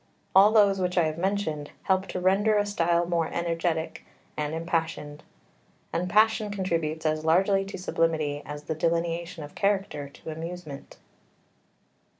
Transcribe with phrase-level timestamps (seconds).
[0.33, 4.03] All those which I have mentioned help to render a style more energetic
[4.35, 5.21] and impassioned;
[5.93, 10.97] and passion contributes as largely to sublimity as the delineation of character to amusement.